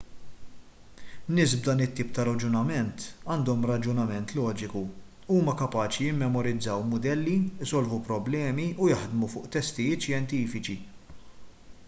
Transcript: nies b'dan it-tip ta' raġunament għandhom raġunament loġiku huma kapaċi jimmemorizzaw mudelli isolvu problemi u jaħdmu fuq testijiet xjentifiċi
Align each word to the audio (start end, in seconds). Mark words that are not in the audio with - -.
nies 1.39 1.51
b'dan 1.63 1.81
it-tip 1.85 2.13
ta' 2.19 2.23
raġunament 2.29 3.03
għandhom 3.33 3.67
raġunament 3.71 4.31
loġiku 4.39 4.81
huma 5.35 5.53
kapaċi 5.59 6.07
jimmemorizzaw 6.07 6.85
mudelli 6.95 7.35
isolvu 7.67 7.99
problemi 8.09 8.65
u 8.87 8.87
jaħdmu 8.93 9.29
fuq 9.35 9.45
testijiet 9.57 10.09
xjentifiċi 10.09 10.75